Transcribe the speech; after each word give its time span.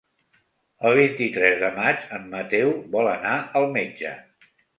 El 0.89 0.95
vint-i-tres 0.99 1.57
de 1.63 1.69
maig 1.75 2.07
en 2.17 2.25
Mateu 2.33 2.73
vol 2.97 3.11
anar 3.13 3.37
al 3.61 3.71
metge. 3.79 4.17